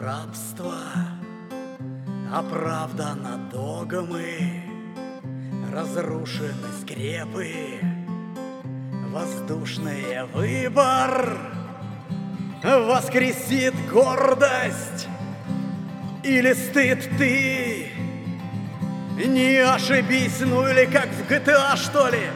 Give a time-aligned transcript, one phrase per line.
[0.00, 0.78] Рабство
[2.34, 4.62] оправдано догмы,
[5.70, 7.52] Разрушены скрепы,
[9.10, 11.28] Воздушный выбор
[12.64, 15.08] Воскресит гордость
[16.22, 17.90] Или стыд ты?
[19.26, 22.30] Не ошибись, ну или как в GTA, что ли?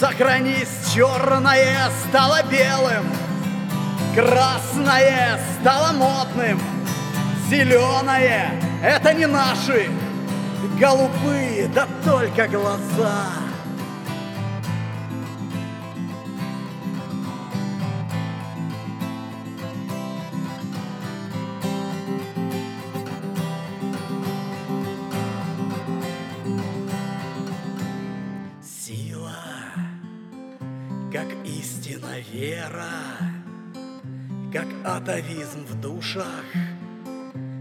[0.00, 3.06] Сохранись, черное стало белым
[4.14, 6.60] Красное стало модным.
[7.48, 8.50] Зеленое—
[8.82, 9.88] это не наши.
[10.78, 13.32] Голубые, да только глаза.
[28.62, 29.32] Сила,
[31.12, 32.84] как истина вера,
[34.50, 36.24] Как атовизм в душах,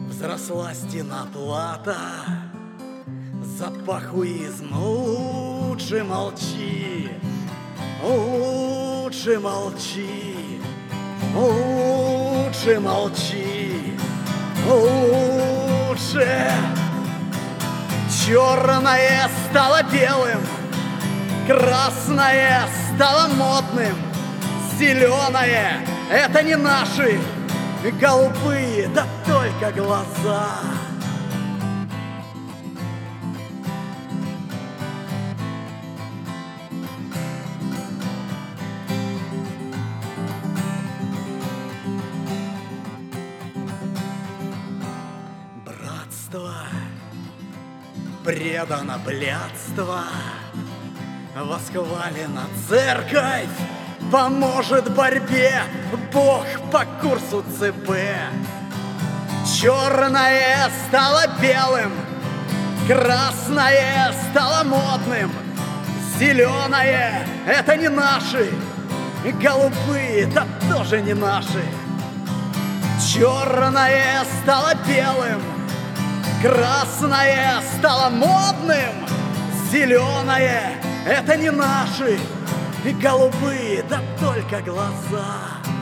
[0.00, 1.96] Взросла стена плата,
[3.58, 7.08] Запахуизм, лучше молчи,
[8.02, 10.60] Лучше молчи,
[11.34, 13.94] лучше молчи,
[14.68, 16.52] лучше.
[18.26, 20.40] Черное стало белым,
[21.46, 23.96] красное стало модным,
[24.78, 27.20] зеленое— это не наши,
[28.00, 30.48] голубые, да только глаза.
[45.64, 46.54] Братство
[48.24, 50.04] предано блядство,
[51.36, 53.48] Восхвалена церковь,
[54.12, 55.62] Поможет борьбе
[56.12, 57.90] Бог по курсу ЦБ.
[59.44, 61.92] Черное стало белым,
[62.86, 65.32] Красное стало модным,
[66.18, 68.50] Зеленое— это не наши,
[69.42, 71.64] Голубые— да тоже не наши.
[73.12, 75.42] Черное стало белым,
[76.42, 79.06] Красное стало модным,
[79.72, 80.72] Зеленое—
[81.06, 82.18] это не наши,
[82.92, 85.73] голубые, да только глаза.